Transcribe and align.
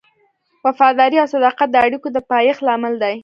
وفاداري 0.65 1.17
او 1.23 1.31
صداقت 1.33 1.67
د 1.71 1.75
اړیکو 1.85 2.07
د 2.15 2.17
پایښت 2.31 2.61
لامل 2.67 2.93
دی. 3.03 3.15